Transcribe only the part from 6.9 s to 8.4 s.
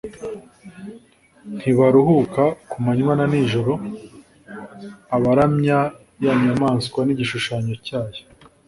n‟igishushanyo cyayo,